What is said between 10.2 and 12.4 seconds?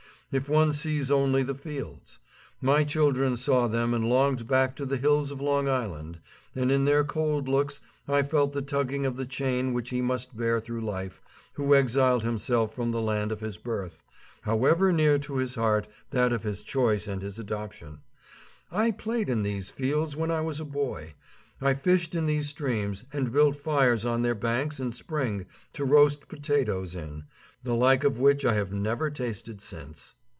bear through life who exiled